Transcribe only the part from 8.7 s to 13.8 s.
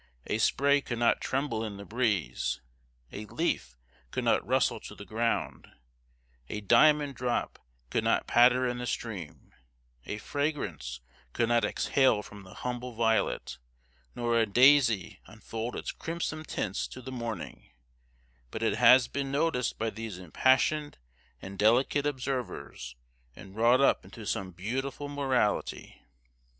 the stream a fragrance could not exhale from the humble violet,